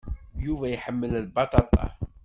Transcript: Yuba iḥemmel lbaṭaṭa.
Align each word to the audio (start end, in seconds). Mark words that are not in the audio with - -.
Yuba 0.45 0.65
iḥemmel 0.69 1.11
lbaṭaṭa. 1.25 1.85